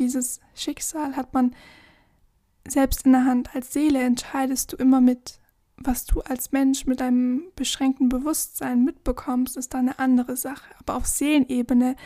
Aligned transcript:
dieses 0.00 0.40
Schicksal 0.54 1.14
hat 1.16 1.32
man 1.34 1.54
selbst 2.66 3.06
in 3.06 3.12
der 3.12 3.24
Hand. 3.24 3.54
Als 3.54 3.72
Seele 3.72 4.00
entscheidest 4.02 4.72
du 4.72 4.76
immer 4.76 5.00
mit. 5.00 5.38
Was 5.82 6.04
du 6.04 6.20
als 6.20 6.52
Mensch 6.52 6.84
mit 6.84 7.00
deinem 7.00 7.44
beschränkten 7.56 8.10
Bewusstsein 8.10 8.84
mitbekommst, 8.84 9.56
ist 9.56 9.72
da 9.72 9.78
eine 9.78 9.98
andere 9.98 10.36
Sache. 10.36 10.74
Aber 10.78 10.96
auf 10.96 11.06
Seelenebene 11.06 11.96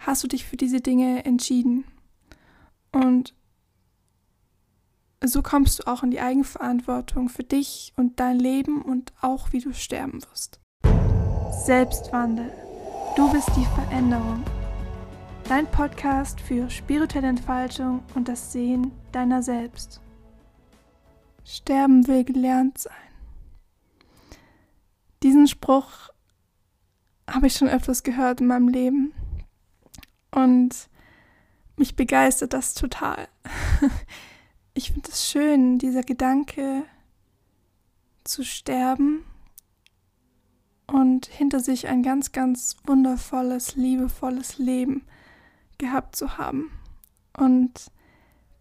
hast 0.00 0.24
du 0.24 0.28
dich 0.28 0.44
für 0.44 0.56
diese 0.56 0.80
Dinge 0.80 1.24
entschieden. 1.24 1.84
Und 2.90 3.34
so 5.24 5.40
kommst 5.40 5.78
du 5.78 5.86
auch 5.86 6.02
in 6.02 6.10
die 6.10 6.20
Eigenverantwortung 6.20 7.28
für 7.28 7.44
dich 7.44 7.92
und 7.96 8.18
dein 8.18 8.40
Leben 8.40 8.82
und 8.82 9.12
auch 9.20 9.52
wie 9.52 9.60
du 9.60 9.72
sterben 9.72 10.20
wirst. 10.24 10.60
Selbstwandel. 11.64 12.52
Du 13.14 13.30
bist 13.30 13.48
die 13.56 13.66
Veränderung. 13.66 14.42
Dein 15.54 15.70
Podcast 15.70 16.40
für 16.40 16.70
spirituelle 16.70 17.28
Entfaltung 17.28 18.02
und 18.14 18.26
das 18.26 18.52
Sehen 18.52 18.90
deiner 19.12 19.42
selbst. 19.42 20.00
Sterben 21.44 22.06
will 22.06 22.24
gelernt 22.24 22.78
sein. 22.78 22.94
Diesen 25.22 25.46
Spruch 25.46 26.08
habe 27.28 27.48
ich 27.48 27.52
schon 27.52 27.68
öfters 27.68 28.02
gehört 28.02 28.40
in 28.40 28.46
meinem 28.46 28.68
Leben. 28.68 29.12
Und 30.30 30.88
mich 31.76 31.96
begeistert 31.96 32.54
das 32.54 32.72
total. 32.72 33.28
Ich 34.72 34.92
finde 34.92 35.10
es 35.10 35.28
schön, 35.28 35.78
dieser 35.78 36.02
Gedanke 36.02 36.84
zu 38.24 38.42
sterben 38.42 39.22
und 40.86 41.26
hinter 41.26 41.60
sich 41.60 41.88
ein 41.88 42.02
ganz, 42.02 42.32
ganz 42.32 42.78
wundervolles, 42.86 43.76
liebevolles 43.76 44.56
Leben 44.56 45.04
gehabt 45.82 46.14
zu 46.14 46.38
haben. 46.38 46.70
Und 47.36 47.90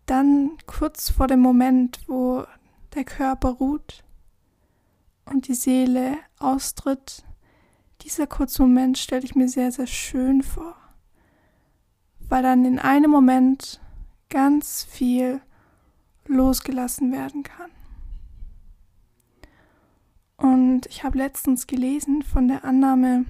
dann 0.08 0.58
kurz 0.66 1.12
vor 1.12 1.28
dem 1.28 1.40
Moment, 1.40 2.00
wo 2.08 2.46
der 2.96 3.04
Körper 3.04 3.50
ruht 3.50 4.04
und 5.26 5.48
die 5.48 5.54
Seele 5.54 6.18
austritt, 6.40 7.24
dieser 8.02 8.26
kurze 8.26 8.64
Moment 8.64 8.98
stelle 8.98 9.24
ich 9.24 9.36
mir 9.36 9.48
sehr, 9.48 9.72
sehr 9.72 9.86
schön 9.86 10.42
vor, 10.42 10.76
weil 12.28 12.42
dann 12.42 12.66
in 12.66 12.80
einem 12.80 13.12
Moment 13.12 13.80
ganz 14.30 14.84
viel 14.84 15.42
losgelassen 16.26 17.12
werden 17.12 17.44
kann. 17.44 17.70
Und 20.38 20.88
ich 20.88 21.04
habe 21.04 21.20
letztens 21.20 21.68
gelesen 21.68 22.24
von 22.24 22.48
der 22.48 22.66
Annahme, 22.66 23.26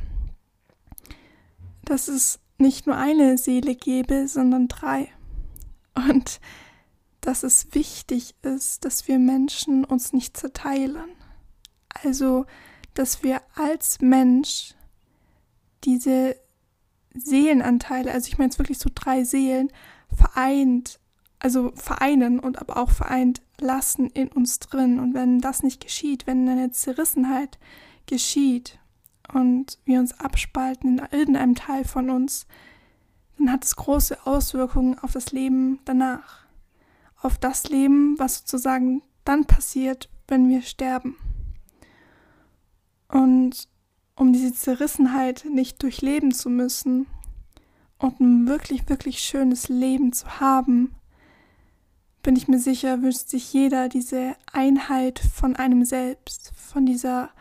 dass 1.83 2.07
es 2.07 2.39
nicht 2.61 2.87
nur 2.87 2.95
eine 2.95 3.37
Seele 3.37 3.75
gäbe, 3.75 4.27
sondern 4.27 4.67
drei. 4.67 5.09
Und 5.95 6.39
dass 7.19 7.43
es 7.43 7.73
wichtig 7.73 8.35
ist, 8.41 8.85
dass 8.85 9.07
wir 9.07 9.19
Menschen 9.19 9.83
uns 9.83 10.13
nicht 10.13 10.37
zerteilen. 10.37 11.11
Also, 12.03 12.45
dass 12.93 13.23
wir 13.23 13.41
als 13.55 13.99
Mensch 14.01 14.75
diese 15.83 16.35
Seelenanteile, 17.13 18.11
also 18.11 18.27
ich 18.27 18.37
meine 18.37 18.47
jetzt 18.49 18.59
wirklich 18.59 18.79
so 18.79 18.89
drei 18.93 19.23
Seelen, 19.23 19.71
vereint 20.15 21.01
also 21.41 21.71
vereinen 21.75 22.39
und 22.39 22.61
aber 22.61 22.77
auch 22.77 22.91
vereint 22.91 23.41
lassen 23.59 24.09
in 24.11 24.27
uns 24.27 24.59
drin. 24.59 24.99
Und 24.99 25.13
wenn 25.13 25.41
das 25.41 25.63
nicht 25.63 25.81
geschieht, 25.81 26.27
wenn 26.27 26.47
eine 26.47 26.71
Zerrissenheit 26.71 27.57
geschieht 28.05 28.77
und 29.33 29.79
wir 29.85 29.99
uns 29.99 30.19
abspalten 30.19 30.99
in 30.99 31.19
irgendeinem 31.19 31.55
Teil 31.55 31.83
von 31.83 32.09
uns, 32.09 32.45
dann 33.37 33.51
hat 33.51 33.63
es 33.63 33.75
große 33.75 34.25
Auswirkungen 34.25 34.99
auf 34.99 35.13
das 35.13 35.31
Leben 35.31 35.79
danach. 35.85 36.45
Auf 37.21 37.37
das 37.37 37.69
Leben, 37.69 38.17
was 38.19 38.39
sozusagen 38.39 39.01
dann 39.25 39.45
passiert, 39.45 40.09
wenn 40.27 40.49
wir 40.49 40.61
sterben. 40.61 41.15
Und 43.07 43.67
um 44.15 44.33
diese 44.33 44.53
Zerrissenheit 44.53 45.45
nicht 45.51 45.81
durchleben 45.81 46.31
zu 46.31 46.49
müssen 46.49 47.07
und 47.97 48.19
ein 48.19 48.47
wirklich, 48.47 48.87
wirklich 48.89 49.19
schönes 49.19 49.69
Leben 49.69 50.13
zu 50.13 50.39
haben, 50.39 50.95
bin 52.23 52.35
ich 52.35 52.47
mir 52.47 52.59
sicher, 52.59 53.01
wünscht 53.01 53.29
sich 53.29 53.51
jeder 53.51 53.89
diese 53.89 54.35
Einheit 54.51 55.19
von 55.19 55.55
einem 55.55 55.85
selbst, 55.85 56.51
von 56.55 56.85
dieser 56.85 57.31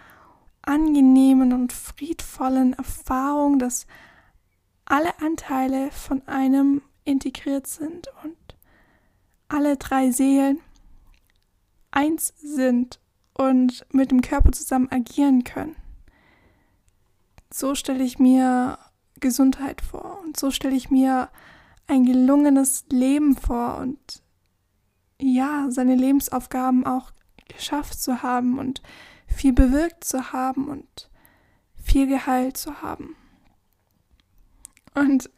angenehmen 0.70 1.52
und 1.52 1.72
friedvollen 1.72 2.74
Erfahrung, 2.74 3.58
dass 3.58 3.88
alle 4.84 5.18
Anteile 5.20 5.90
von 5.90 6.26
einem 6.28 6.82
integriert 7.04 7.66
sind 7.66 8.06
und 8.22 8.36
alle 9.48 9.76
drei 9.76 10.12
Seelen 10.12 10.60
eins 11.90 12.32
sind 12.36 13.00
und 13.34 13.84
mit 13.92 14.12
dem 14.12 14.20
Körper 14.20 14.52
zusammen 14.52 14.88
agieren 14.92 15.42
können. 15.42 15.74
So 17.52 17.74
stelle 17.74 18.04
ich 18.04 18.20
mir 18.20 18.78
Gesundheit 19.18 19.80
vor 19.80 20.20
und 20.22 20.38
so 20.38 20.52
stelle 20.52 20.76
ich 20.76 20.88
mir 20.88 21.30
ein 21.88 22.04
gelungenes 22.04 22.84
Leben 22.92 23.36
vor 23.36 23.78
und 23.78 24.22
ja, 25.20 25.66
seine 25.70 25.96
Lebensaufgaben 25.96 26.86
auch 26.86 27.10
geschafft 27.48 28.00
zu 28.00 28.22
haben 28.22 28.60
und 28.60 28.82
viel 29.30 29.52
bewirkt 29.52 30.04
zu 30.04 30.32
haben 30.32 30.68
und 30.68 31.10
viel 31.82 32.06
geheilt 32.06 32.56
zu 32.56 32.82
haben. 32.82 33.16
Und 34.94 35.30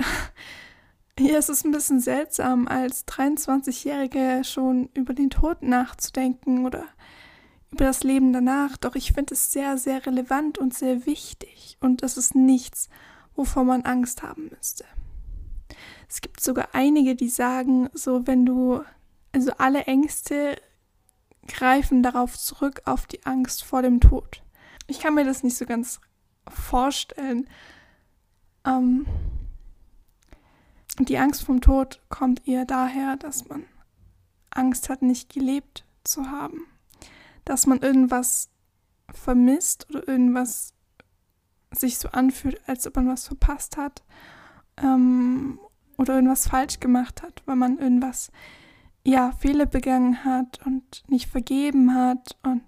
hier 1.18 1.38
ist 1.38 1.48
es 1.48 1.64
ein 1.64 1.72
bisschen 1.72 2.00
seltsam, 2.00 2.66
als 2.66 3.06
23-Jährige 3.06 4.42
schon 4.44 4.88
über 4.94 5.14
den 5.14 5.30
Tod 5.30 5.62
nachzudenken 5.62 6.64
oder 6.64 6.84
über 7.70 7.84
das 7.84 8.02
Leben 8.02 8.32
danach. 8.32 8.76
Doch 8.76 8.94
ich 8.94 9.12
finde 9.12 9.34
es 9.34 9.52
sehr, 9.52 9.78
sehr 9.78 10.04
relevant 10.06 10.58
und 10.58 10.74
sehr 10.74 11.06
wichtig. 11.06 11.76
Und 11.80 12.02
das 12.02 12.16
ist 12.16 12.34
nichts, 12.34 12.88
wovor 13.34 13.64
man 13.64 13.82
Angst 13.82 14.22
haben 14.22 14.50
müsste. 14.50 14.84
Es 16.08 16.20
gibt 16.20 16.40
sogar 16.40 16.68
einige, 16.72 17.14
die 17.14 17.30
sagen, 17.30 17.88
so 17.94 18.26
wenn 18.26 18.44
du 18.44 18.82
also 19.32 19.52
alle 19.56 19.84
Ängste 19.84 20.56
greifen 21.46 22.02
darauf 22.02 22.38
zurück, 22.38 22.82
auf 22.84 23.06
die 23.06 23.24
Angst 23.24 23.64
vor 23.64 23.82
dem 23.82 24.00
Tod. 24.00 24.42
Ich 24.86 25.00
kann 25.00 25.14
mir 25.14 25.24
das 25.24 25.42
nicht 25.42 25.56
so 25.56 25.66
ganz 25.66 26.00
vorstellen. 26.48 27.48
Ähm, 28.64 29.06
die 30.98 31.18
Angst 31.18 31.44
vom 31.44 31.60
Tod 31.60 32.00
kommt 32.08 32.46
eher 32.46 32.64
daher, 32.64 33.16
dass 33.16 33.48
man 33.48 33.64
Angst 34.50 34.88
hat, 34.88 35.02
nicht 35.02 35.32
gelebt 35.32 35.84
zu 36.04 36.30
haben. 36.30 36.66
Dass 37.44 37.66
man 37.66 37.80
irgendwas 37.80 38.50
vermisst 39.12 39.88
oder 39.90 40.06
irgendwas 40.06 40.74
sich 41.70 41.98
so 41.98 42.08
anfühlt, 42.10 42.60
als 42.68 42.86
ob 42.86 42.96
man 42.96 43.08
was 43.08 43.26
verpasst 43.26 43.76
hat 43.76 44.02
ähm, 44.76 45.58
oder 45.96 46.14
irgendwas 46.14 46.48
falsch 46.48 46.80
gemacht 46.80 47.22
hat, 47.22 47.42
weil 47.46 47.56
man 47.56 47.78
irgendwas 47.78 48.30
ja, 49.04 49.32
Fehler 49.32 49.66
begangen 49.66 50.24
hat 50.24 50.60
und 50.64 51.02
nicht 51.08 51.28
vergeben 51.28 51.94
hat 51.94 52.36
und 52.42 52.62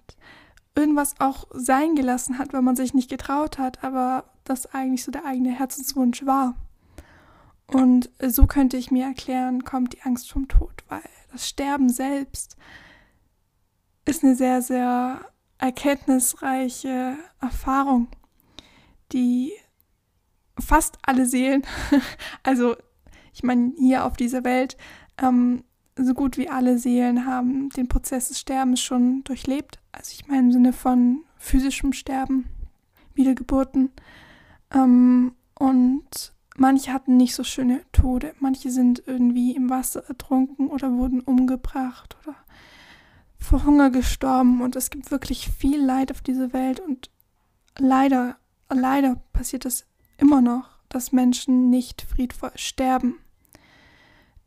irgendwas 0.75 1.15
auch 1.21 1.47
sein 1.53 1.95
gelassen 1.95 2.39
hat, 2.39 2.53
weil 2.53 2.63
man 2.63 2.77
sich 2.77 2.95
nicht 2.95 3.09
getraut 3.09 3.59
hat, 3.59 3.85
aber 3.85 4.25
das 4.43 4.67
eigentlich 4.75 5.05
so 5.05 5.13
der 5.13 5.25
eigene 5.25 5.53
Herzenswunsch 5.53 6.27
war. 6.27 6.57
Und 7.67 8.11
so 8.21 8.47
könnte 8.47 8.77
ich 8.77 8.91
mir 8.91 9.07
erklären, 9.07 9.65
kommt 9.65 9.95
die 9.95 10.03
Angst 10.03 10.31
vom 10.31 10.49
Tod, 10.49 10.85
weil 10.89 11.03
das 11.33 11.49
Sterben 11.49 11.89
selbst 11.89 12.57
ist 14.05 14.23
eine 14.23 14.35
sehr, 14.35 14.61
sehr 14.61 15.21
erkenntnisreiche 15.59 17.17
Erfahrung, 17.41 18.09
die 19.13 19.53
fast 20.59 20.99
alle 21.03 21.27
Seelen, 21.27 21.63
also 22.43 22.77
ich 23.33 23.43
meine 23.43 23.73
hier 23.79 24.05
auf 24.05 24.17
dieser 24.17 24.45
Welt, 24.45 24.77
ähm, 25.21 25.65
so 25.97 26.15
gut 26.15 26.37
wie 26.37 26.49
alle 26.49 26.79
Seelen 26.79 27.27
haben 27.27 27.69
den 27.71 27.89
Prozess 27.89 28.29
des 28.29 28.41
Sterbens 28.41 28.81
schon 28.81 29.23
durchlebt. 29.25 29.79
Also 29.93 30.13
ich 30.13 30.27
meine 30.27 30.41
im 30.41 30.53
Sinne 30.53 30.73
von 30.73 31.21
physischem 31.39 31.93
Sterben, 31.93 32.47
Wiedergeburten. 33.15 33.91
Ähm, 34.73 35.33
und 35.55 36.33
manche 36.57 36.93
hatten 36.93 37.17
nicht 37.17 37.35
so 37.35 37.45
schöne 37.45 37.83
Tode. 37.93 38.35
Manche 38.41 38.71
sind 38.71 39.03
irgendwie 39.07 39.55
im 39.55 39.71
Wasser 39.71 40.05
ertrunken 40.09 40.69
oder 40.69 40.93
wurden 40.93 41.21
umgebracht 41.21 42.17
oder 42.25 42.37
vor 43.39 43.65
Hunger 43.65 43.91
gestorben. 43.91 44.63
Und 44.63 44.75
es 44.75 44.91
gibt 44.91 45.11
wirklich 45.11 45.49
viel 45.49 45.81
Leid 45.81 46.11
auf 46.11 46.23
dieser 46.23 46.53
Welt. 46.53 46.81
Und 46.81 47.11
leider, 47.79 48.37
leider 48.69 49.17
passiert 49.33 49.65
es 49.65 49.87
immer 50.19 50.41
noch, 50.41 50.71
dass 50.89 51.13
Menschen 51.13 51.71
nicht 51.71 52.03
friedvoll 52.03 52.53
sterben 52.57 53.19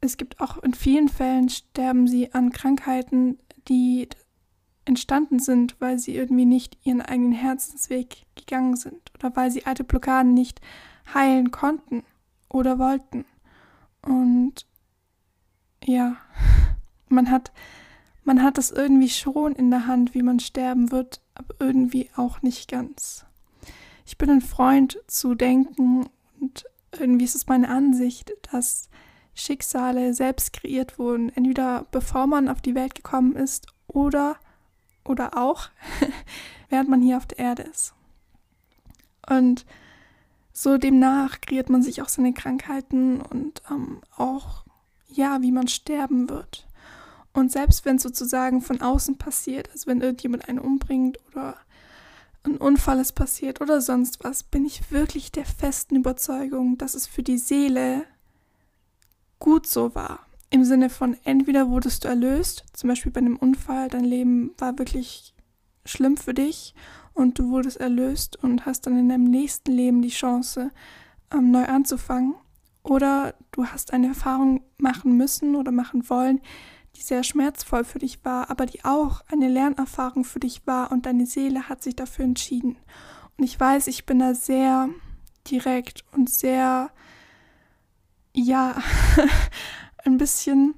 es 0.02 0.18
gibt 0.18 0.40
auch 0.40 0.58
in 0.64 0.74
vielen 0.74 1.10
Fällen 1.10 1.50
sterben 1.50 2.08
sie 2.08 2.34
an 2.34 2.52
Krankheiten, 2.52 3.40
die 3.68 4.08
entstanden 4.86 5.40
sind, 5.40 5.76
weil 5.80 6.00
sie 6.00 6.16
irgendwie 6.16 6.46
nicht 6.46 6.78
ihren 6.84 7.02
eigenen 7.02 7.34
Herzensweg 7.34 8.26
gegangen 8.36 8.76
sind 8.76 9.12
oder 9.16 9.36
weil 9.36 9.52
sie 9.52 9.66
alte 9.66 9.84
Blockaden 9.84 10.34
nicht 10.34 10.62
heilen 11.14 11.52
konnten 11.52 12.04
oder 12.50 12.80
wollten. 12.80 13.26
Und 14.02 14.66
ja, 15.84 16.18
man 17.10 17.30
hat, 17.30 17.52
man 18.24 18.42
hat 18.42 18.58
das 18.58 18.72
irgendwie 18.72 19.10
schon 19.10 19.54
in 19.54 19.72
der 19.72 19.88
Hand, 19.88 20.14
wie 20.14 20.24
man 20.24 20.40
sterben 20.40 20.92
wird, 20.92 21.22
aber 21.36 21.56
irgendwie 21.60 22.10
auch 22.16 22.42
nicht 22.42 22.70
ganz. 22.70 23.26
Ich 24.06 24.18
bin 24.18 24.30
ein 24.30 24.42
Freund 24.42 25.00
zu 25.08 25.36
denken 25.36 26.10
und 26.40 26.66
irgendwie 26.98 27.26
ist 27.26 27.36
es 27.36 27.48
meine 27.48 27.68
Ansicht, 27.68 28.32
dass 28.52 28.90
Schicksale 29.38 30.13
selbst 30.13 30.54
kreiert 30.54 30.98
wurden, 30.98 31.30
entweder 31.30 31.86
bevor 31.92 32.28
man 32.28 32.50
auf 32.50 32.62
die 32.62 32.75
Welt 32.75 32.95
gekommen 32.95 33.36
ist 33.36 33.68
oder 33.88 34.38
oder 35.06 35.38
auch 35.38 35.69
während 36.69 36.89
man 36.89 37.01
hier 37.01 37.18
auf 37.18 37.25
der 37.25 37.39
Erde 37.39 37.63
ist. 37.63 37.94
Und 39.30 39.66
so 40.51 40.78
demnach 40.78 41.39
kreiert 41.39 41.69
man 41.69 41.84
sich 41.84 42.01
auch 42.01 42.10
seine 42.10 42.34
Krankheiten 42.34 43.22
und 43.22 43.62
ähm, 43.69 44.01
auch 44.16 44.66
ja, 45.07 45.42
wie 45.42 45.51
man 45.51 45.68
sterben 45.68 46.30
wird. 46.30 46.68
Und 47.31 47.51
selbst 47.51 47.86
wenn 47.86 47.98
es 47.98 48.04
sozusagen 48.04 48.62
von 48.62 48.81
außen 48.81 49.18
passiert, 49.18 49.69
also 49.72 49.88
wenn 49.88 50.01
irgendjemand 50.01 50.50
einen 50.50 50.60
umbringt 50.60 51.19
oder 51.31 51.56
ein 52.44 52.57
Unfall 52.57 53.00
ist 53.00 53.13
passiert 53.13 53.62
oder 53.62 53.81
sonst 53.81 54.24
was, 54.24 54.44
bin 54.44 54.66
ich 54.66 54.92
wirklich 54.92 55.31
der 55.31 55.45
festen 55.45 55.95
Überzeugung, 55.95 56.78
dass 56.78 56.95
es 56.95 57.06
für 57.06 57.24
die 57.24 57.38
Seele 57.38 58.06
gut 59.39 59.68
so 59.68 59.95
war. 59.95 60.19
Im 60.50 60.63
Sinne 60.63 60.89
von, 60.89 61.18
entweder 61.24 61.69
wurdest 61.69 62.04
du 62.04 62.07
erlöst, 62.07 62.66
zum 62.74 62.89
Beispiel 62.89 63.12
bei 63.12 63.19
einem 63.19 63.36
Unfall, 63.36 63.89
dein 63.89 64.06
Leben 64.06 64.51
war 64.57 64.78
wirklich 64.80 65.34
schlimm 65.86 66.18
für 66.18 66.34
dich 66.34 66.74
und 67.13 67.39
du 67.39 67.50
wurdest 67.50 67.78
erlöst 67.78 68.42
und 68.44 68.66
hast 68.66 68.86
dann 68.86 68.98
in 68.98 69.10
deinem 69.10 69.25
nächsten 69.25 69.72
Leben 69.72 70.01
die 70.01 70.10
Chance, 70.10 70.72
ähm, 71.34 71.51
neu 71.51 71.66
anzufangen. 71.66 72.36
Oder 72.84 73.36
du 73.51 73.66
hast 73.66 73.92
eine 73.92 74.07
Erfahrung 74.07 74.62
machen 74.78 75.18
müssen 75.18 75.56
oder 75.56 75.72
machen 75.72 76.10
wollen, 76.10 76.39
die 76.95 77.01
sehr 77.01 77.24
schmerzvoll 77.24 77.84
für 77.84 78.00
dich 78.00 78.24
war, 78.24 78.50
aber 78.50 78.66
die 78.66 78.86
auch 78.86 79.22
eine 79.31 79.50
Lernerfahrung 79.50 80.24
für 80.24 80.39
dich 80.39 80.66
war 80.66 80.92
und 80.92 81.06
deine 81.06 81.25
Seele 81.25 81.68
hat 81.68 81.84
sich 81.84 81.95
dafür 81.95 82.25
entschieden. 82.25 82.78
Und 83.38 83.44
ich 83.44 83.60
weiß, 83.60 83.88
ich 83.88 84.06
bin 84.06 84.19
da 84.19 84.34
sehr 84.34 84.89
direkt 85.50 86.06
und 86.13 86.30
sehr, 86.30 86.92
ja, 88.38 88.81
ein 90.06 90.18
bisschen 90.18 90.75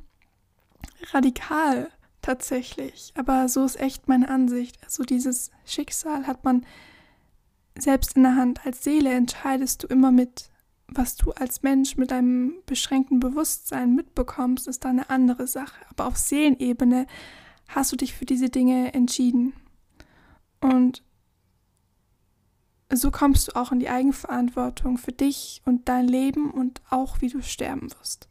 radikal 1.12 1.90
tatsächlich. 2.22 3.14
Aber 3.18 3.50
so 3.50 3.66
ist 3.66 3.80
echt 3.80 4.08
meine 4.08 4.30
Ansicht. 4.30 4.84
Also 4.84 5.04
dieses 5.04 5.52
Schicksal 5.66 6.28
hat 6.28 6.44
man 6.44 6.66
selbst 7.78 8.16
in 8.16 8.24
der 8.24 8.36
Hand. 8.36 8.66
Als 8.66 8.84
Seele 8.84 9.12
entscheidest 9.12 9.84
du 9.84 9.88
immer 9.88 10.12
mit 10.12 10.50
was 10.92 11.16
du 11.16 11.32
als 11.34 11.62
Mensch 11.62 11.98
mit 11.98 12.10
deinem 12.10 12.56
beschränkten 12.66 13.20
Bewusstsein 13.20 13.94
mitbekommst, 13.94 14.68
ist 14.68 14.86
da 14.86 14.90
eine 14.90 15.10
andere 15.12 15.46
Sache. 15.46 15.80
Aber 15.90 16.08
auf 16.08 16.18
Seelenebene 16.18 17.06
hast 17.68 17.92
du 17.92 17.96
dich 17.96 18.14
für 18.16 18.26
diese 18.26 18.50
Dinge 18.50 18.94
entschieden. 18.94 19.54
Und 20.62 21.04
so 22.92 23.12
kommst 23.12 23.48
du 23.48 23.56
auch 23.56 23.72
in 23.72 23.80
die 23.80 23.90
Eigenverantwortung 23.90 24.98
für 24.98 25.12
dich 25.12 25.62
und 25.66 25.88
dein 25.88 26.08
Leben 26.08 26.52
und 26.52 26.82
auch 26.90 27.22
wie 27.22 27.30
du 27.30 27.42
sterben 27.42 27.92
wirst. 28.00 28.28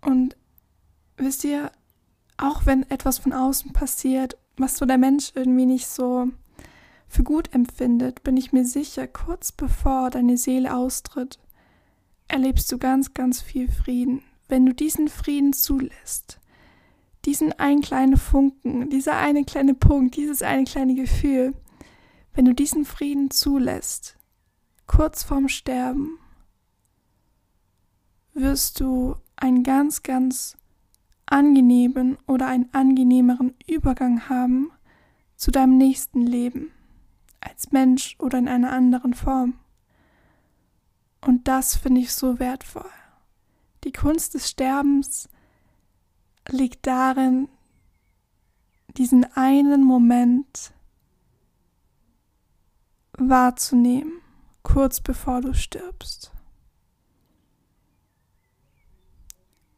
Und 0.00 0.36
wisst 1.16 1.44
ihr, 1.44 1.70
auch 2.38 2.64
wenn 2.64 2.88
etwas 2.90 3.18
von 3.18 3.32
außen 3.32 3.72
passiert, 3.72 4.38
was 4.56 4.78
so 4.78 4.86
der 4.86 4.98
Mensch 4.98 5.32
irgendwie 5.34 5.66
nicht 5.66 5.88
so 5.88 6.28
für 7.06 7.22
gut 7.22 7.52
empfindet, 7.52 8.22
bin 8.22 8.36
ich 8.36 8.52
mir 8.52 8.64
sicher, 8.64 9.06
kurz 9.06 9.52
bevor 9.52 10.10
deine 10.10 10.38
Seele 10.38 10.74
austritt, 10.74 11.38
erlebst 12.28 12.70
du 12.72 12.78
ganz, 12.78 13.12
ganz 13.12 13.42
viel 13.42 13.70
Frieden. 13.70 14.22
Wenn 14.48 14.64
du 14.64 14.72
diesen 14.72 15.08
Frieden 15.08 15.52
zulässt, 15.52 16.38
diesen 17.24 17.52
einen 17.58 17.82
kleinen 17.82 18.16
Funken, 18.16 18.88
dieser 18.88 19.16
eine 19.16 19.44
kleine 19.44 19.74
Punkt, 19.74 20.16
dieses 20.16 20.42
eine 20.42 20.64
kleine 20.64 20.94
Gefühl, 20.94 21.52
wenn 22.34 22.44
du 22.44 22.54
diesen 22.54 22.84
Frieden 22.84 23.30
zulässt, 23.30 24.16
kurz 24.86 25.22
vorm 25.22 25.48
Sterben, 25.48 26.18
wirst 28.34 28.80
du 28.80 29.16
einen 29.36 29.62
ganz, 29.62 30.02
ganz 30.02 30.56
angenehmen 31.26 32.18
oder 32.26 32.46
einen 32.46 32.68
angenehmeren 32.72 33.54
Übergang 33.66 34.28
haben 34.28 34.70
zu 35.36 35.50
deinem 35.50 35.78
nächsten 35.78 36.26
Leben, 36.26 36.70
als 37.40 37.72
Mensch 37.72 38.16
oder 38.18 38.38
in 38.38 38.48
einer 38.48 38.72
anderen 38.72 39.14
Form. 39.14 39.54
Und 41.20 41.48
das 41.48 41.76
finde 41.76 42.00
ich 42.00 42.12
so 42.12 42.38
wertvoll. 42.38 42.90
Die 43.84 43.92
Kunst 43.92 44.34
des 44.34 44.50
Sterbens 44.50 45.28
liegt 46.48 46.86
darin, 46.86 47.48
diesen 48.96 49.24
einen 49.36 49.84
Moment 49.84 50.72
wahrzunehmen, 53.28 54.12
kurz 54.62 55.00
bevor 55.00 55.40
du 55.40 55.52
stirbst. 55.54 56.32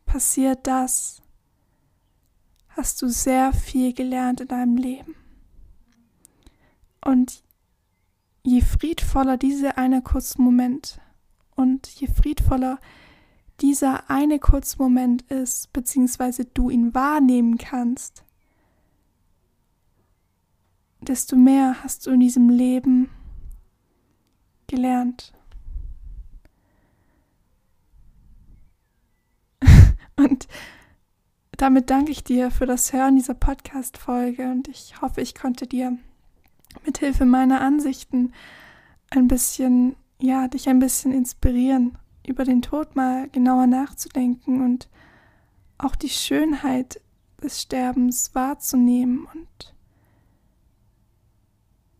Passiert 0.07 0.67
das, 0.67 1.23
hast 2.69 3.01
du 3.03 3.09
sehr 3.09 3.53
viel 3.53 3.93
gelernt 3.93 4.41
in 4.41 4.49
deinem 4.49 4.77
Leben. 4.77 5.15
Und 7.05 7.43
je 8.43 8.61
friedvoller 8.61 9.37
dieser 9.37 9.79
eine 9.79 10.03
kurze 10.03 10.41
Moment 10.41 11.01
und 11.57 11.87
je 11.89 12.07
friedvoller 12.07 12.79
dieser 13.61 14.11
eine 14.11 14.39
kurze 14.39 14.79
Moment 14.79 15.23
ist, 15.23 15.73
beziehungsweise 15.73 16.45
du 16.45 16.71
ihn 16.71 16.95
wahrnehmen 16.95 17.59
kannst, 17.59 18.25
desto 21.01 21.37
mehr 21.37 21.83
hast 21.83 22.07
du 22.07 22.11
in 22.11 22.21
diesem 22.21 22.49
Leben 22.49 23.09
gelernt. 24.73 25.35
Und 30.17 30.49
damit 31.59 31.91
danke 31.91 32.11
ich 32.11 32.25
dir 32.25 32.51
für 32.51 32.67
das 32.67 32.93
Hören 32.93 33.17
dieser 33.17 33.35
Podcast-Folge 33.35 34.51
und 34.51 34.67
ich 34.67 35.01
hoffe, 35.01 35.21
ich 35.21 35.37
konnte 35.37 35.69
dir 35.69 35.97
mithilfe 36.85 37.25
meiner 37.25 37.61
Ansichten 37.61 38.33
ein 39.11 39.29
bisschen 39.29 39.95
ja, 40.23 40.49
dich 40.49 40.69
ein 40.69 40.79
bisschen 40.79 41.13
inspirieren, 41.13 41.99
über 42.27 42.45
den 42.45 42.63
Tod 42.63 42.97
mal 42.97 43.29
genauer 43.29 43.67
nachzudenken 43.67 44.63
und 44.63 44.89
auch 45.79 45.97
die 45.97 46.09
Schönheit 46.09 47.01
des 47.43 47.61
Sterbens 47.61 48.35
wahrzunehmen. 48.35 49.27
Und 49.35 49.75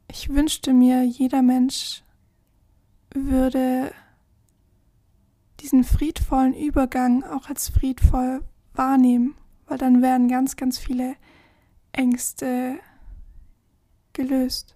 ich 0.09 0.29
wünschte 0.29 0.73
mir, 0.73 1.03
jeder 1.03 1.43
Mensch 1.43 2.03
würde 3.15 3.93
diesen 5.61 5.85
friedvollen 5.85 6.55
Übergang 6.55 7.23
auch 7.25 7.49
als 7.49 7.69
friedvoll 7.69 8.43
wahrnehmen, 8.75 9.35
weil 9.67 9.79
dann 9.79 10.03
werden 10.03 10.29
ganz, 10.29 10.57
ganz 10.57 10.79
viele 10.79 11.15
Ängste 11.93 12.79
gelöst. 14.13 14.75